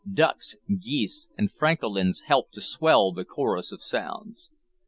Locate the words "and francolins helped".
1.37-2.55